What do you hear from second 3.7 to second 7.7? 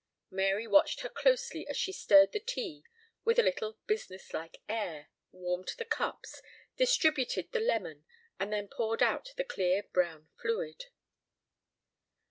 business like air, warmed the cups, distributed the